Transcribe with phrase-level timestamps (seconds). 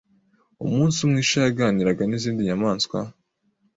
[0.65, 2.97] Umunsi umwe isha yaganiraga n'izindi nyamaswa